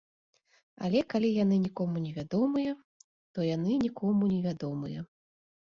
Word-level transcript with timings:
Але 0.87 1.03
калі 1.13 1.29
яны 1.43 1.59
нікому 1.65 1.95
не 2.07 2.15
вядомыя, 2.17 2.71
то 3.37 3.47
яны 3.55 3.79
нікому 3.87 4.33
не 4.33 4.43
вядомыя. 4.51 5.09